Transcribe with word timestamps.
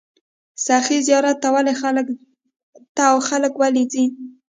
سخي 0.65 0.97
زیارت 1.07 1.37
ته 2.97 3.07
خلک 3.29 3.53
ولې 3.57 3.83
ځي؟ 3.91 4.05